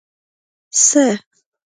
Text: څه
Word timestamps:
څه 0.85 1.05